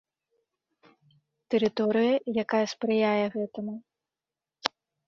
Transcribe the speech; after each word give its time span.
Тэрыторыя, 1.55 2.15
якая 2.45 2.65
спрыяе 2.75 3.27
гэтаму. 3.39 3.75